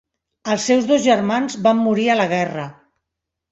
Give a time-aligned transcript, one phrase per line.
[0.55, 2.67] Els seus dos germans van morir a la guerra.